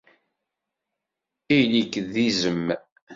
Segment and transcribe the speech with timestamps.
[1.57, 2.65] Ili-k d izem